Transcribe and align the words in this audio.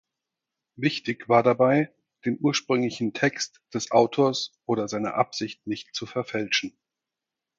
Wichtig 0.77 1.29
war 1.29 1.43
dabei, 1.43 1.93
den 2.25 2.39
ursprünglichen 2.41 3.13
Text 3.13 3.61
des 3.71 3.91
Autors 3.91 4.51
oder 4.65 4.87
seine 4.87 5.13
Absicht 5.13 5.67
nicht 5.67 5.93
zu 5.93 6.07
verfälschen. 6.07 6.75